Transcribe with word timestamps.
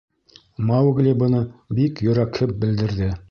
—Маугли 0.69 1.13
быны 1.19 1.43
бик 1.81 2.03
йөрәкһеп 2.09 2.57
белдерҙе. 2.65 3.11